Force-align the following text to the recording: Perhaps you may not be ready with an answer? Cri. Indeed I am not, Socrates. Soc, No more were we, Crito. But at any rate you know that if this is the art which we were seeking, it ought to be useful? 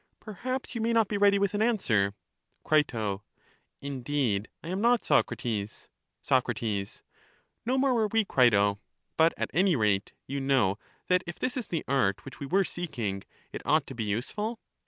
Perhaps 0.19 0.73
you 0.73 0.81
may 0.81 0.93
not 0.93 1.07
be 1.09 1.17
ready 1.19 1.37
with 1.37 1.53
an 1.53 1.61
answer? 1.61 2.15
Cri. 2.63 2.83
Indeed 3.81 4.47
I 4.63 4.69
am 4.69 4.81
not, 4.81 5.05
Socrates. 5.05 5.89
Soc, 6.23 6.47
No 7.67 7.77
more 7.77 7.93
were 7.93 8.07
we, 8.07 8.25
Crito. 8.25 8.79
But 9.15 9.35
at 9.37 9.51
any 9.53 9.75
rate 9.75 10.13
you 10.25 10.39
know 10.41 10.79
that 11.07 11.23
if 11.27 11.37
this 11.37 11.55
is 11.55 11.67
the 11.67 11.85
art 11.87 12.25
which 12.25 12.39
we 12.39 12.47
were 12.47 12.63
seeking, 12.63 13.21
it 13.51 13.61
ought 13.63 13.85
to 13.85 13.93
be 13.93 14.03
useful? 14.03 14.59